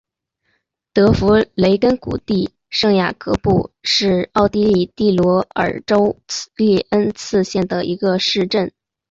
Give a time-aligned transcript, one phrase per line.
[0.93, 6.17] 德弗雷根谷地圣雅各布是奥地利蒂罗尔州
[6.55, 8.71] 利恩茨县的一个市镇。